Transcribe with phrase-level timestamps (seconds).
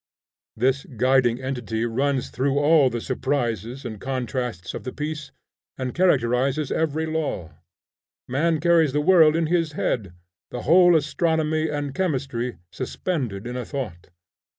[0.57, 5.29] This guiding identity runs through all the surprises and contrasts of the piece,
[5.77, 7.53] and characterizes every law.
[8.27, 10.13] Man carries the world in his head,
[10.49, 14.09] the whole astronomy and chemistry suspended in a thought.